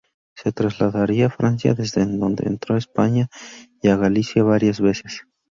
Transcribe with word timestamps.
Se 0.35 0.51
trasladaría 0.51 1.27
a 1.27 1.29
Francia, 1.29 1.75
desde 1.75 2.03
donde 2.07 2.47
entró 2.47 2.73
a 2.73 2.79
España 2.79 3.27
y 3.83 3.89
a 3.89 3.97
Galicia 3.97 4.41
varias 4.41 4.81
veces. 4.81 5.27